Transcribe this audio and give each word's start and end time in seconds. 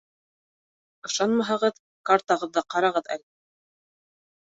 Ышанмаһағыҙ, 1.09 1.77
картағыҙҙы 2.11 2.63
ҡарағыҙ 2.75 2.99
әле. 3.17 3.25